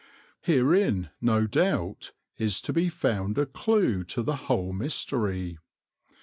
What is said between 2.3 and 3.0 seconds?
is to be